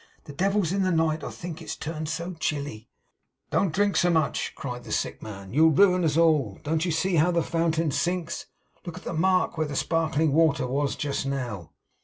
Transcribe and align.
The 0.23 0.33
devil's 0.33 0.71
in 0.71 0.81
the 0.81 0.89
night, 0.91 1.23
I 1.23 1.29
think, 1.29 1.61
it's 1.61 1.75
turned 1.75 2.09
so 2.09 2.33
chilly!' 2.39 2.89
'Don't 3.51 3.71
drink 3.71 3.95
so 3.95 4.09
much!' 4.09 4.53
cried 4.55 4.83
the 4.83 4.91
sick 4.91 5.21
man. 5.21 5.53
'You'll 5.53 5.69
ruin 5.69 6.03
us 6.03 6.17
all. 6.17 6.57
Don't 6.63 6.85
you 6.85 6.91
see 6.91 7.17
how 7.17 7.29
the 7.29 7.43
fountain 7.43 7.91
sinks? 7.91 8.47
Look 8.83 8.97
at 8.97 9.03
the 9.03 9.13
mark 9.13 9.59
where 9.59 9.67
the 9.67 9.75
sparkling 9.75 10.33
water 10.33 10.65
was 10.65 10.95
just 10.95 11.27
now! 11.27 11.73